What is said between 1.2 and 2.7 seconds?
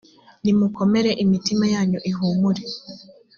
imitima yanyu ihumure